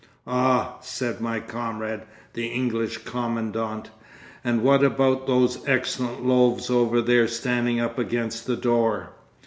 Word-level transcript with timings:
"Ah!" 0.25 0.77
said 0.81 1.21
my 1.21 1.39
comrade, 1.39 2.01
the 2.33 2.47
English 2.47 2.97
commandant, 3.05 3.91
"and 4.43 4.63
what 4.63 4.83
about 4.83 5.27
those 5.27 5.63
excellent 5.67 6.25
loaves 6.25 6.71
over 6.71 7.03
there 7.03 7.27
standing 7.27 7.79
up 7.79 7.99
against 7.99 8.47
the 8.47 8.57
door?" 8.57 9.11